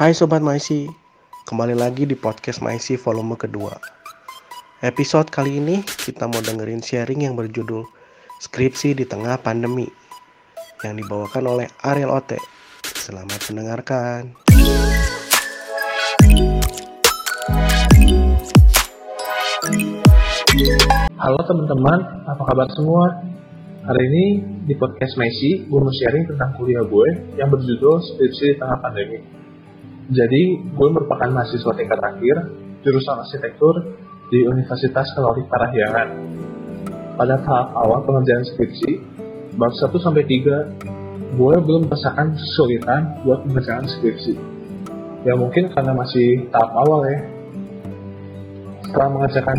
Hai 0.00 0.16
Sobat 0.16 0.40
Maisi, 0.40 0.88
kembali 1.44 1.76
lagi 1.76 2.08
di 2.08 2.16
podcast 2.16 2.64
Maisi 2.64 2.96
volume 2.96 3.36
kedua. 3.36 3.76
Episode 4.80 5.28
kali 5.28 5.60
ini 5.60 5.84
kita 5.84 6.24
mau 6.24 6.40
dengerin 6.40 6.80
sharing 6.80 7.28
yang 7.28 7.36
berjudul 7.36 7.84
Skripsi 8.40 8.96
di 8.96 9.04
Tengah 9.04 9.36
Pandemi 9.44 9.84
yang 10.80 10.96
dibawakan 10.96 11.44
oleh 11.52 11.68
Ariel 11.84 12.16
Ote. 12.16 12.40
Selamat 12.80 13.44
mendengarkan. 13.52 14.40
Halo 21.20 21.40
teman-teman, 21.44 22.24
apa 22.24 22.42
kabar 22.48 22.72
semua? 22.72 23.20
Hari 23.84 24.02
ini 24.08 24.24
di 24.64 24.72
podcast 24.80 25.20
Messi, 25.20 25.68
gue 25.68 25.76
mau 25.76 25.92
sharing 25.92 26.24
tentang 26.24 26.56
kuliah 26.56 26.88
gue 26.88 27.36
yang 27.36 27.52
berjudul 27.52 28.00
Skripsi 28.00 28.44
di 28.48 28.56
Tengah 28.56 28.80
Pandemi. 28.80 29.39
Jadi, 30.10 30.42
gue 30.74 30.88
merupakan 30.90 31.30
mahasiswa 31.30 31.70
tingkat 31.78 32.02
akhir 32.02 32.36
jurusan 32.82 33.22
arsitektur 33.22 33.94
di 34.26 34.42
Universitas 34.42 35.06
Katolik 35.14 35.46
Parahyangan. 35.46 36.08
Pada 37.14 37.38
tahap 37.46 37.78
awal 37.78 38.02
pengerjaan 38.02 38.42
skripsi, 38.42 38.90
bab 39.54 39.70
1 39.70 40.02
sampai 40.02 40.26
3, 40.26 41.38
gue 41.38 41.54
belum 41.62 41.86
merasakan 41.86 42.34
kesulitan 42.34 43.22
buat 43.22 43.46
mengerjakan 43.46 43.86
skripsi. 43.86 44.34
Ya 45.22 45.38
mungkin 45.38 45.70
karena 45.70 45.94
masih 45.94 46.48
tahap 46.50 46.70
awal 46.74 47.06
ya. 47.06 47.18
Setelah 48.90 49.08
mengerjakan 49.14 49.58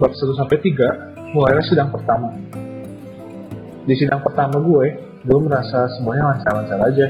bab 0.00 0.12
1 0.16 0.40
sampai 0.40 0.56
3, 0.56 1.36
mulailah 1.36 1.64
sidang 1.68 1.92
pertama. 1.92 2.32
Di 3.84 3.92
sidang 3.92 4.24
pertama 4.24 4.56
gue, 4.56 4.86
gue 5.20 5.38
merasa 5.44 5.84
semuanya 6.00 6.32
lancar-lancar 6.32 6.80
aja. 6.80 7.06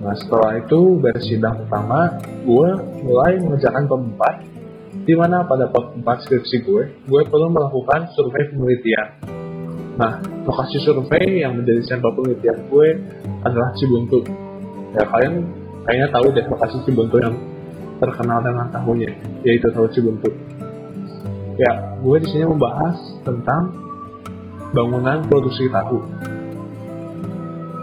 Nah 0.00 0.16
setelah 0.16 0.56
itu 0.56 0.96
dari 1.04 1.20
sidang 1.20 1.60
pertama, 1.64 2.16
gue 2.44 2.68
mulai 3.04 3.36
mengerjakan 3.36 3.84
bab 3.84 4.02
4, 4.48 5.04
di 5.04 5.14
mana 5.16 5.44
pada 5.44 5.68
bab 5.68 5.92
4 5.92 6.24
skripsi 6.24 6.56
gue, 6.64 6.82
gue 7.04 7.22
perlu 7.28 7.52
melakukan 7.52 8.08
survei 8.16 8.48
penelitian. 8.48 9.08
Nah, 10.00 10.16
lokasi 10.48 10.80
survei 10.80 11.44
yang 11.44 11.60
menjadi 11.60 11.84
sampel 11.84 12.16
penelitian 12.16 12.56
gue 12.72 12.88
adalah 13.44 13.68
Cibuntu. 13.76 14.24
Ya 14.96 15.04
kalian 15.04 15.44
kayaknya 15.84 16.08
tahu 16.08 16.26
deh 16.32 16.46
lokasi 16.48 16.76
Cibuntu 16.88 17.16
yang 17.20 17.36
terkenal 18.00 18.40
dengan 18.40 18.72
tahunya, 18.72 19.12
yaitu 19.44 19.68
tahu 19.68 19.84
Cibuntu. 19.92 20.32
Ya, 21.60 22.00
gue 22.00 22.16
di 22.24 22.28
sini 22.32 22.48
membahas 22.48 22.96
tentang 23.20 23.76
bangunan 24.72 25.20
produksi 25.28 25.68
tahu. 25.68 26.00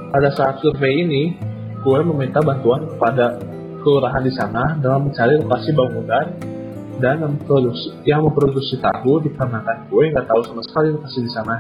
Pada 0.10 0.34
saat 0.34 0.58
survei 0.66 1.06
ini, 1.06 1.38
gue 1.82 2.00
meminta 2.14 2.40
bantuan 2.42 2.86
kepada 2.90 3.38
kelurahan 3.82 4.24
di 4.26 4.34
sana 4.34 4.78
dalam 4.82 5.10
mencari 5.10 5.38
lokasi 5.40 5.72
bangunan 5.72 6.26
dan 6.98 7.22
memproduksi, 7.22 7.94
yang 8.10 8.26
memproduksi 8.26 8.82
tahu 8.82 9.22
dikarenakan 9.22 9.86
gue 9.88 10.04
nggak 10.12 10.26
tahu 10.26 10.42
sama 10.50 10.62
sekali 10.66 10.88
lokasi 10.98 11.20
di 11.22 11.32
sana. 11.32 11.56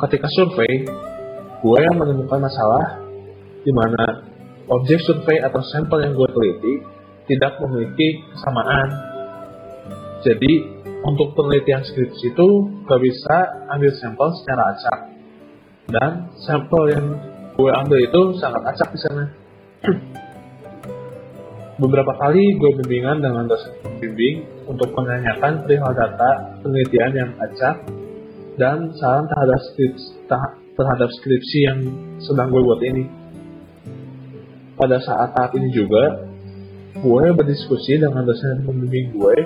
Ketika 0.00 0.28
survei, 0.32 0.88
gue 1.60 1.78
yang 1.80 1.96
menemukan 1.96 2.40
masalah 2.40 3.04
di 3.60 3.72
mana 3.72 4.24
objek 4.68 5.00
survei 5.04 5.40
atau 5.44 5.60
sampel 5.60 6.04
yang 6.04 6.16
gue 6.16 6.28
teliti 6.32 6.74
tidak 7.28 7.60
memiliki 7.60 8.24
kesamaan. 8.32 8.88
Jadi, 10.20 10.52
untuk 11.00 11.32
penelitian 11.32 11.80
skripsi 11.80 12.36
itu 12.36 12.48
gak 12.84 13.00
bisa 13.00 13.36
ambil 13.72 13.92
sampel 13.96 14.28
secara 14.40 14.62
acak. 14.76 14.98
Dan 15.90 16.12
sampel 16.44 16.82
yang 16.92 17.06
gue 17.60 17.70
ambil 17.76 17.98
itu 18.00 18.20
sangat 18.40 18.62
acak 18.72 18.88
di 18.96 19.00
sana. 19.04 19.24
Beberapa 21.76 22.12
kali 22.16 22.56
gue 22.56 22.70
bimbingan 22.80 23.20
dengan 23.20 23.48
dosen 23.48 23.72
pembimbing 23.84 24.48
untuk 24.68 24.92
menanyakan 24.96 25.64
perihal 25.64 25.92
data 25.92 26.60
penelitian 26.64 27.12
yang 27.12 27.30
acak 27.40 27.76
dan 28.56 28.92
saran 28.96 29.24
terhadap 29.28 29.60
skripsi, 29.72 30.08
terhadap 30.76 31.08
skripsi 31.20 31.58
yang 31.64 31.78
sedang 32.20 32.52
gue 32.52 32.60
buat 32.64 32.80
ini. 32.84 33.04
Pada 34.76 34.96
saat 35.00 35.36
tahap 35.36 35.56
ini 35.56 35.72
juga, 35.72 36.24
gue 37.00 37.24
berdiskusi 37.32 38.00
dengan 38.00 38.24
dosen 38.24 38.64
pembimbing 38.64 39.16
gue 39.16 39.36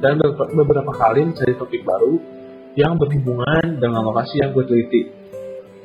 dan 0.00 0.16
beberapa 0.56 0.92
kali 0.92 1.24
mencari 1.24 1.56
topik 1.56 1.84
baru 1.84 2.16
yang 2.76 2.96
berhubungan 3.00 3.80
dengan 3.80 4.04
lokasi 4.08 4.40
yang 4.44 4.52
gue 4.52 4.64
teliti. 4.64 5.02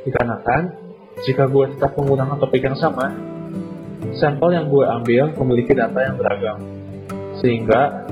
Dikarenakan, 0.04 0.83
jika 1.22 1.46
gue 1.46 1.78
tetap 1.78 1.94
menggunakan 1.94 2.41
topik 2.41 2.66
yang 2.66 2.78
sama, 2.78 3.13
sampel 4.18 4.50
yang 4.57 4.68
gue 4.68 4.84
ambil 4.84 5.24
memiliki 5.46 5.78
data 5.78 6.00
yang 6.01 6.18
beragam, 6.18 6.57
sehingga 7.38 8.09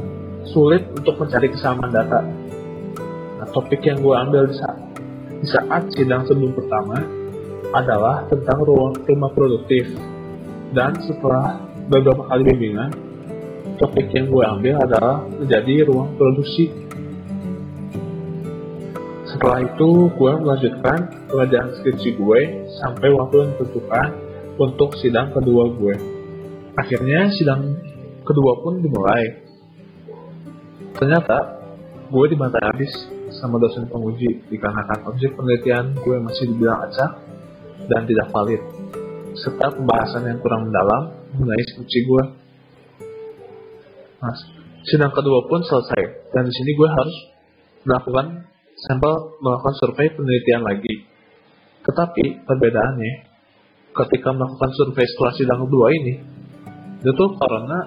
sulit 0.53 0.85
untuk 0.93 1.17
mencari 1.17 1.49
kesamaan 1.49 1.89
data. 1.89 2.21
Nah, 3.41 3.47
topik 3.49 3.81
yang 3.81 3.97
gue 3.99 4.13
ambil 4.13 4.45
di 4.45 4.55
saat, 4.55 4.79
di 5.41 5.47
saat 5.49 5.83
sidang 5.97 6.23
sebelum 6.29 6.53
pertama 6.53 7.01
adalah 7.71 8.27
tentang 8.27 8.61
ruang 8.61 8.93
rumah 9.07 9.31
produktif. 9.33 9.89
Dan 10.71 10.95
setelah 11.03 11.59
beberapa 11.91 12.23
kali 12.31 12.47
bimbingan, 12.47 12.91
topik 13.75 14.13
yang 14.15 14.31
gue 14.31 14.43
ambil 14.45 14.75
adalah 14.79 15.25
menjadi 15.27 15.89
ruang 15.89 16.15
produksi. 16.15 16.71
Setelah 19.41 19.65
itu, 19.65 19.89
gue 20.21 20.31
melanjutkan 20.37 20.99
pengerjaan 21.25 21.73
skripsi 21.81 22.13
gue 22.13 22.41
sampai 22.77 23.09
waktu 23.09 23.41
yang 23.41 23.49
ditentukan 23.57 24.07
untuk 24.61 24.93
sidang 25.01 25.33
kedua 25.33 25.65
gue. 25.81 25.97
Akhirnya 26.77 27.25
sidang 27.33 27.73
kedua 28.21 28.61
pun 28.61 28.85
dimulai. 28.85 29.41
Ternyata, 30.93 31.57
gue 32.13 32.25
dibantai 32.29 32.69
habis 32.69 32.93
sama 33.33 33.57
dosen 33.57 33.89
penguji 33.89 34.45
dikarenakan 34.45 35.09
objek 35.09 35.33
penelitian 35.33 35.97
gue 35.97 36.21
masih 36.21 36.45
dibilang 36.53 36.85
acak 36.85 37.25
dan 37.89 38.05
tidak 38.05 38.29
valid, 38.29 38.61
serta 39.41 39.73
pembahasan 39.73 40.21
yang 40.21 40.37
kurang 40.37 40.69
mendalam 40.69 41.17
mengenai 41.33 41.65
skripsi 41.65 41.99
gue. 42.05 42.23
Nah, 44.21 44.37
sidang 44.85 45.09
kedua 45.09 45.49
pun 45.49 45.65
selesai 45.65 46.29
dan 46.29 46.45
di 46.45 46.53
sini 46.53 46.77
gue 46.77 46.89
harus 46.93 47.17
melakukan 47.89 48.51
sampel 48.81 49.37
melakukan 49.41 49.75
survei 49.77 50.09
penelitian 50.13 50.65
lagi. 50.65 51.05
Tetapi 51.85 52.45
perbedaannya 52.45 53.13
ketika 53.91 54.29
melakukan 54.33 54.71
survei 54.73 55.05
setelah 55.05 55.33
sidang 55.37 55.59
kedua 55.67 55.87
ini 55.93 56.13
itu 57.01 57.25
karena 57.37 57.77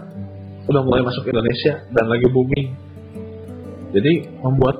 udah 0.66 0.82
mulai 0.82 1.02
masuk 1.06 1.26
Indonesia 1.30 1.86
dan 1.90 2.06
lagi 2.10 2.26
booming. 2.30 2.68
Jadi 3.94 4.12
membuat 4.42 4.76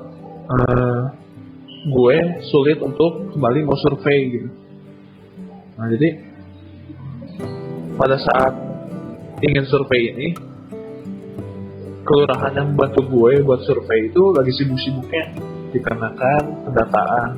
uh, 0.51 1.03
gue 1.87 2.17
sulit 2.51 2.79
untuk 2.83 3.31
kembali 3.31 3.59
mau 3.63 3.79
survei 3.79 4.19
gitu. 4.31 4.49
Nah 5.79 5.87
jadi 5.91 6.09
pada 7.95 8.19
saat 8.19 8.53
ingin 9.39 9.63
survei 9.67 10.11
ini 10.11 10.27
kelurahan 12.03 12.51
yang 12.55 12.67
membantu 12.75 13.07
gue 13.07 13.39
buat 13.43 13.63
survei 13.63 14.11
itu 14.11 14.21
lagi 14.35 14.51
sibuk-sibuknya 14.51 15.54
dikarenakan 15.75 16.41
pendataan 16.63 17.29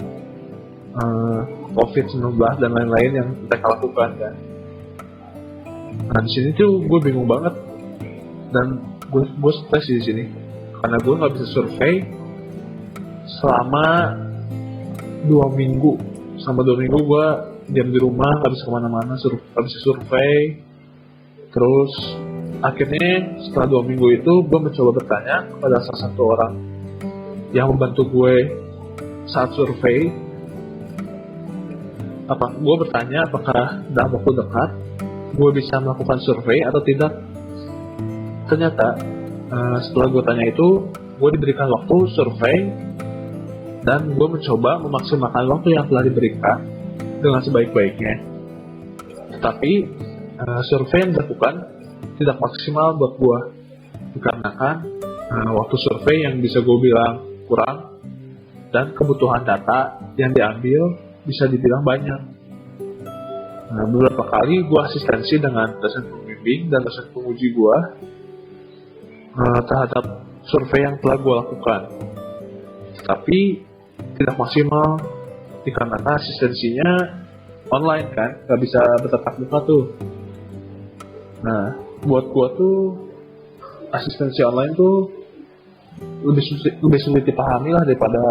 uh, 0.93 1.41
COVID-19 1.73 2.37
dan 2.37 2.71
lain-lain 2.73 3.11
yang 3.13 3.29
mereka 3.49 3.65
lakukan 3.77 4.09
kan. 4.17 4.33
Nah 6.07 6.21
di 6.23 6.31
sini 6.31 6.49
tuh 6.53 6.85
gue 6.85 6.99
bingung 7.01 7.25
banget 7.25 7.53
dan 8.53 8.79
gue 9.09 9.23
gue 9.27 9.53
stres 9.65 9.85
di 9.89 10.01
sini 10.03 10.23
karena 10.77 10.97
gue 11.01 11.13
nggak 11.17 11.33
bisa 11.35 11.47
survei 11.51 12.05
selama 13.41 13.85
dua 15.25 15.51
minggu. 15.51 15.97
Selama 16.39 16.61
dua 16.63 16.77
minggu 16.79 16.99
gue 17.01 17.25
diam 17.73 17.89
di 17.91 17.99
rumah 17.99 18.31
nggak 18.39 18.51
bisa 18.53 18.63
ke 18.63 18.71
mana-mana 18.71 19.13
nggak 19.17 19.63
bisa 19.65 19.77
survei. 19.83 20.63
Terus 21.51 21.91
akhirnya 22.61 23.37
setelah 23.43 23.67
dua 23.69 23.81
minggu 23.85 24.07
itu 24.21 24.33
gue 24.45 24.59
mencoba 24.59 24.91
bertanya 25.01 25.45
kepada 25.45 25.77
salah 25.83 26.01
satu 26.09 26.21
orang 26.25 26.76
yang 27.55 27.71
membantu 27.71 28.07
gue 28.07 28.35
saat 29.27 29.51
survei. 29.55 30.11
Apa 32.27 32.59
gue 32.59 32.75
bertanya 32.75 33.23
apakah 33.27 33.87
dalam 33.91 34.19
waktu 34.19 34.31
dekat 34.35 34.69
gue 35.37 35.49
bisa 35.55 35.79
melakukan 35.79 36.19
survei 36.23 36.59
atau 36.63 36.81
tidak. 36.83 37.11
Ternyata 38.47 38.87
uh, 39.51 39.77
setelah 39.83 40.07
gue 40.11 40.23
tanya 40.23 40.45
itu 40.47 40.67
gue 40.91 41.29
diberikan 41.35 41.67
waktu 41.71 41.95
survei 42.15 42.57
dan 43.87 44.11
gue 44.11 44.27
mencoba 44.27 44.83
memaksimalkan 44.83 45.47
waktu 45.47 45.69
yang 45.75 45.85
telah 45.87 46.03
diberikan 46.03 46.57
dengan 47.23 47.39
sebaik-baiknya. 47.43 48.13
Tetapi 49.39 49.71
uh, 50.41 50.61
survei 50.67 50.99
yang 51.07 51.11
dilakukan 51.15 51.55
tidak 52.17 52.37
maksimal 52.41 52.97
buat 52.99 53.13
gue 53.15 53.39
dikarenakan 54.19 54.75
uh, 55.31 55.51
waktu 55.63 55.75
survei 55.79 56.27
yang 56.27 56.41
bisa 56.43 56.59
gue 56.59 56.77
bilang 56.81 57.36
kurang 57.47 58.03
dan 58.69 58.91
kebutuhan 58.93 59.47
data 59.47 60.03
yang 60.19 60.35
diambil 60.35 60.99
bisa 61.23 61.47
dibilang 61.47 61.83
banyak. 61.83 62.21
Nah, 63.67 63.83
beberapa 63.91 64.23
kali 64.27 64.63
gue 64.63 64.81
asistensi 64.87 65.39
dengan 65.39 65.67
dosen 65.79 66.07
pembimbing 66.07 66.71
dan 66.71 66.83
dosen 66.83 67.11
penguji 67.11 67.51
gue 67.51 67.77
uh, 69.35 69.61
terhadap 69.67 70.23
survei 70.47 70.87
yang 70.87 70.95
telah 71.03 71.17
gue 71.19 71.33
lakukan. 71.35 71.81
Tapi 73.03 73.39
tidak 74.15 74.35
maksimal 74.39 74.99
dikarenakan 75.67 76.15
asistensinya 76.15 76.91
online 77.67 78.07
kan, 78.15 78.31
nggak 78.47 78.59
bisa 78.63 78.81
bertatap 79.03 79.33
muka 79.43 79.59
tuh. 79.67 79.83
Nah, 81.43 81.75
buat 82.07 82.31
gue 82.31 82.47
tuh 82.55 82.77
asistensi 83.91 84.39
online 84.47 84.73
tuh 84.79 85.26
lebih 86.25 86.43
lebih 86.81 86.99
sulit 87.05 87.23
dipahami 87.25 87.69
lah 87.73 87.83
daripada 87.85 88.21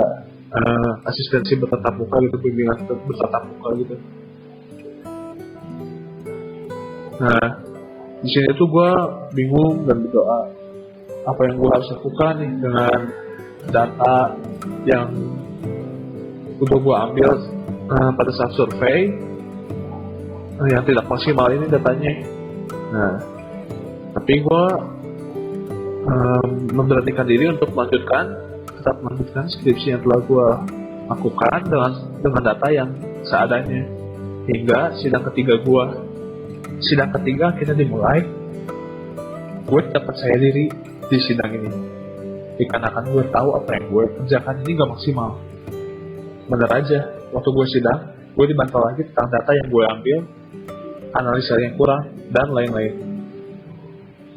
uh, 0.50 0.92
asistensi 1.06 1.54
bertatap 1.58 1.94
muka 1.98 2.16
gitu, 2.26 2.36
bimbingan 2.42 2.76
bertatap 2.86 3.42
muka 3.46 3.68
gitu. 3.82 3.94
Nah, 7.16 7.46
di 8.20 8.28
sini 8.28 8.48
tuh 8.60 8.68
gue 8.68 8.90
bingung 9.32 9.88
dan 9.88 10.04
berdoa 10.04 10.40
apa 11.26 11.40
yang 11.48 11.54
gue 11.58 11.70
harus 11.72 11.88
lakukan 11.96 12.34
nih 12.38 12.52
dengan 12.60 12.98
data 13.72 14.16
yang 14.86 15.08
udah 16.56 16.78
gue 16.80 16.96
ambil 17.10 17.30
uh, 17.92 18.10
pada 18.14 18.30
saat 18.36 18.52
survei 18.54 19.10
uh, 20.60 20.68
yang 20.70 20.84
tidak 20.84 21.04
maksimal 21.08 21.48
ini 21.50 21.66
datanya. 21.72 22.12
Nah, 22.92 23.14
tapi 24.16 24.34
gue 24.40 24.64
um, 26.06 26.45
memberanikan 26.70 27.26
diri 27.26 27.52
untuk 27.52 27.70
melanjutkan 27.74 28.24
tetap 28.80 29.02
melanjutkan 29.02 29.44
skripsi 29.50 29.98
yang 29.98 30.02
telah 30.06 30.20
gue 30.22 30.48
lakukan 31.06 31.60
dengan 31.66 31.92
dengan 32.22 32.42
data 32.42 32.66
yang 32.70 32.90
seadanya. 33.26 33.82
Hingga 34.46 34.94
sidang 35.02 35.26
ketiga 35.32 35.58
gue 35.58 35.84
sidang 36.82 37.10
ketiga 37.18 37.54
kita 37.58 37.74
dimulai. 37.74 38.22
Gue 39.66 39.82
dapat 39.90 40.14
saya 40.14 40.38
diri 40.38 40.70
di 41.10 41.18
sidang 41.26 41.50
ini. 41.50 41.70
Dikarenakan 42.56 43.04
gue 43.10 43.24
tahu 43.34 43.48
apa 43.58 43.70
yang 43.74 43.84
gue 43.90 44.04
kerjakan 44.22 44.54
ini 44.62 44.70
gak 44.78 44.90
maksimal. 44.94 45.30
Bener 46.46 46.70
aja 46.70 46.98
waktu 47.34 47.48
gue 47.50 47.66
sidang 47.74 48.00
gue 48.36 48.46
dibantah 48.46 48.80
lagi 48.80 49.02
tentang 49.10 49.28
data 49.32 49.50
yang 49.50 49.66
gue 49.66 49.82
ambil 49.82 50.18
analisa 51.16 51.54
yang 51.58 51.74
kurang 51.74 52.06
dan 52.30 52.48
lain-lain. 52.54 52.94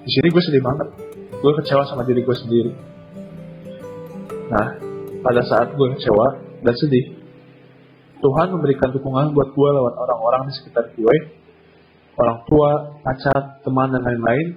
Di 0.01 0.09
sini 0.09 0.27
gue 0.33 0.41
sedih 0.41 0.63
banget 0.65 1.08
gue 1.39 1.51
kecewa 1.63 1.83
sama 1.87 2.03
diri 2.03 2.21
gue 2.21 2.37
sendiri 2.37 2.71
nah 4.49 4.67
pada 5.23 5.41
saat 5.47 5.75
gue 5.75 5.87
kecewa 5.97 6.27
dan 6.63 6.75
sedih 6.75 7.19
Tuhan 8.19 8.51
memberikan 8.51 8.91
dukungan 8.91 9.31
buat 9.31 9.49
gue 9.55 9.69
lewat 9.79 9.95
orang-orang 9.95 10.51
di 10.51 10.53
sekitar 10.59 10.91
gue 10.91 11.39
orang 12.19 12.39
tua, 12.45 12.69
pacar, 12.99 13.63
teman 13.63 13.87
dan 13.95 14.03
lain-lain. 14.03 14.47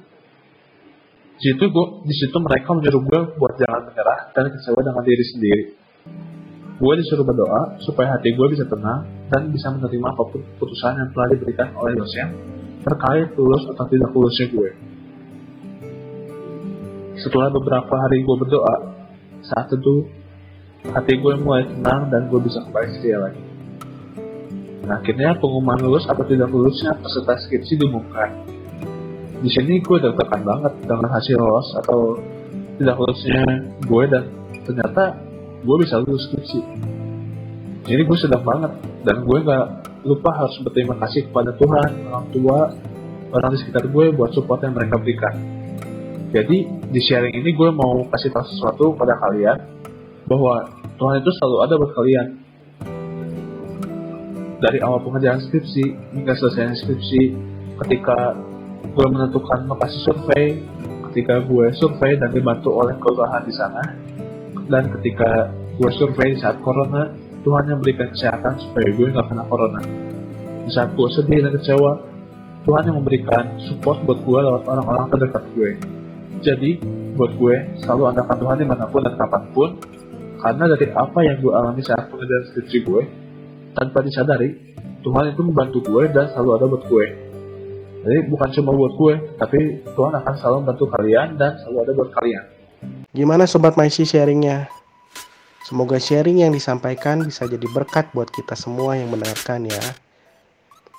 Di 1.38 1.54
situ 1.54 1.64
gue, 1.70 1.86
di 2.06 2.14
situ 2.14 2.36
mereka 2.38 2.74
menyuruh 2.74 3.02
gue 3.02 3.20
buat 3.38 3.54
jangan 3.58 3.82
menyerah 3.86 4.20
dan 4.34 4.44
kecewa 4.50 4.80
dengan 4.82 5.02
diri 5.02 5.24
sendiri. 5.26 5.64
Gue 6.82 6.94
disuruh 6.98 7.22
berdoa 7.22 7.78
supaya 7.82 8.18
hati 8.18 8.34
gue 8.34 8.46
bisa 8.50 8.66
tenang 8.66 9.06
dan 9.30 9.50
bisa 9.54 9.70
menerima 9.70 10.06
apa 10.06 10.22
pun 10.34 10.42
keputusan 10.42 10.92
yang 10.98 11.08
telah 11.14 11.28
diberikan 11.30 11.68
oleh 11.78 11.94
dosen 11.94 12.28
terkait 12.82 13.30
lulus 13.38 13.62
atau 13.70 13.86
tidak 13.86 14.10
lulusnya 14.10 14.46
gue. 14.50 14.70
Setelah 17.22 17.54
beberapa 17.54 17.94
hari 17.94 18.26
gue 18.26 18.36
berdoa, 18.36 18.76
saat 19.46 19.70
itu 19.70 20.10
hati 20.90 21.14
gue 21.22 21.32
mulai 21.38 21.62
tenang 21.70 22.10
dan 22.10 22.26
gue 22.26 22.40
bisa 22.42 22.58
kembali 22.66 22.88
setia 22.98 23.22
lagi. 23.22 23.42
Nah, 24.82 24.98
akhirnya 24.98 25.38
pengumuman 25.38 25.78
lulus 25.86 26.10
atau 26.10 26.26
tidak 26.26 26.50
lulusnya 26.50 26.98
peserta 26.98 27.38
skripsi 27.46 27.78
diumumkan. 27.78 28.42
Di 29.38 29.50
sini 29.54 29.78
gue 29.78 29.96
deg-degan 30.02 30.42
banget 30.42 30.72
dengan 30.82 31.10
hasil 31.14 31.38
lolos 31.38 31.68
atau 31.78 32.18
tidak 32.82 32.98
lulusnya 32.98 33.42
gue 33.86 34.04
dan 34.10 34.24
ternyata 34.66 35.14
gue 35.62 35.76
bisa 35.78 36.02
lulus 36.02 36.26
skripsi. 36.26 36.60
Jadi 37.86 38.02
gue 38.02 38.18
sedang 38.18 38.42
banget 38.42 38.72
dan 39.06 39.22
gue 39.22 39.38
gak 39.46 39.66
lupa 40.02 40.30
harus 40.34 40.58
berterima 40.66 40.98
kasih 41.06 41.30
kepada 41.30 41.54
Tuhan, 41.54 41.90
orang 42.10 42.26
tua, 42.34 42.58
orang 43.30 43.50
di 43.54 43.58
sekitar 43.62 43.86
gue 43.86 44.10
buat 44.10 44.34
support 44.34 44.66
yang 44.66 44.74
mereka 44.74 44.98
berikan. 44.98 45.61
Jadi 46.32 46.64
di 46.64 47.00
sharing 47.04 47.44
ini 47.44 47.52
gue 47.52 47.68
mau 47.76 48.08
kasih 48.08 48.32
tahu 48.32 48.46
sesuatu 48.48 48.84
pada 48.96 49.20
kalian 49.20 49.68
bahwa 50.24 50.64
Tuhan 50.96 51.20
itu 51.20 51.30
selalu 51.36 51.56
ada 51.60 51.74
buat 51.76 51.92
kalian. 51.92 52.26
Dari 54.64 54.78
awal 54.80 55.04
pengerjaan 55.04 55.44
skripsi 55.44 55.84
hingga 56.16 56.32
selesai 56.32 56.80
skripsi 56.80 57.22
ketika 57.84 58.32
gue 58.96 59.06
menentukan 59.12 59.68
lokasi 59.68 59.98
survei 60.08 60.64
ketika 61.12 61.44
gue 61.44 61.66
survei 61.76 62.16
dan 62.16 62.32
dibantu 62.32 62.80
oleh 62.80 62.96
kelurahan 62.96 63.44
di 63.44 63.52
sana 63.52 63.84
dan 64.72 64.88
ketika 64.96 65.52
gue 65.76 65.90
survei 66.00 66.32
saat 66.40 66.56
corona 66.64 67.12
Tuhan 67.44 67.76
yang 67.76 67.78
berikan 67.84 68.08
kesehatan 68.08 68.56
supaya 68.56 68.88
gue 68.88 69.06
nggak 69.12 69.26
kena 69.28 69.44
corona. 69.52 69.80
Di 70.64 70.70
saat 70.72 70.96
gue 70.96 71.08
sedih 71.12 71.44
dan 71.44 71.52
kecewa 71.60 71.92
Tuhan 72.64 72.82
yang 72.88 72.96
memberikan 73.04 73.44
support 73.68 74.00
buat 74.08 74.22
gue 74.24 74.38
lewat 74.40 74.62
orang-orang 74.64 75.06
terdekat 75.12 75.44
gue 75.52 75.70
jadi 76.42 76.70
buat 77.14 77.32
gue 77.38 77.54
selalu 77.80 78.02
andalkan 78.10 78.36
Tuhan 78.42 78.56
di 78.58 78.66
mana 78.66 78.84
pun 78.90 79.00
dan 79.06 79.14
kapan 79.14 79.42
pun 79.54 79.70
karena 80.42 80.64
dari 80.74 80.86
apa 80.90 81.18
yang 81.22 81.36
gue 81.38 81.52
alami 81.54 81.82
saat 81.86 82.10
pengerjaan 82.10 82.44
skripsi 82.50 82.78
gue 82.82 83.02
tanpa 83.78 84.02
disadari 84.02 84.74
Tuhan 85.06 85.24
itu 85.30 85.40
membantu 85.46 85.78
gue 85.86 86.02
dan 86.10 86.26
selalu 86.34 86.50
ada 86.58 86.64
buat 86.66 86.84
gue 86.90 87.06
jadi 88.02 88.18
bukan 88.26 88.48
cuma 88.58 88.70
buat 88.74 88.92
gue 88.98 89.14
tapi 89.38 89.58
Tuhan 89.86 90.12
akan 90.18 90.34
selalu 90.34 90.56
membantu 90.66 90.84
kalian 90.90 91.28
dan 91.38 91.54
selalu 91.62 91.78
ada 91.86 91.92
buat 91.94 92.10
kalian 92.18 92.44
Gimana 93.12 93.44
Sobat 93.44 93.76
Maisi 93.76 94.08
sharingnya? 94.08 94.72
Semoga 95.68 96.00
sharing 96.00 96.42
yang 96.42 96.52
disampaikan 96.56 97.22
bisa 97.22 97.44
jadi 97.44 97.68
berkat 97.70 98.10
buat 98.16 98.32
kita 98.32 98.56
semua 98.58 98.96
yang 98.98 99.12
mendengarkan 99.12 99.68
ya. 99.68 99.84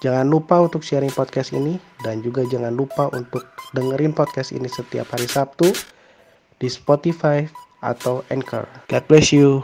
Jangan 0.01 0.25
lupa 0.27 0.63
untuk 0.63 0.81
sharing 0.81 1.11
podcast 1.11 1.53
ini 1.53 1.77
dan 2.01 2.23
juga 2.25 2.47
jangan 2.47 2.73
lupa 2.73 3.11
untuk 3.13 3.45
dengerin 3.77 4.15
podcast 4.15 4.55
ini 4.55 4.71
setiap 4.71 5.11
hari 5.13 5.29
Sabtu 5.29 5.69
di 6.57 6.67
Spotify 6.71 7.43
atau 7.83 8.23
Anchor. 8.31 8.65
God 8.87 9.03
bless 9.11 9.35
you. 9.35 9.61